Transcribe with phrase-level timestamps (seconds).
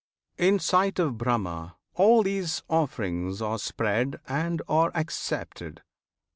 [0.39, 5.83] In sight of Brahma all these offerings Are spread and are accepted!